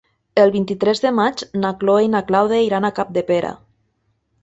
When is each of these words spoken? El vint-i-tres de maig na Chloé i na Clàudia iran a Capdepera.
El 0.43 0.53
vint-i-tres 0.55 1.01
de 1.03 1.11
maig 1.19 1.45
na 1.65 1.73
Chloé 1.83 2.09
i 2.09 2.11
na 2.17 2.25
Clàudia 2.33 2.65
iran 2.71 2.89
a 2.89 2.95
Capdepera. 3.01 3.57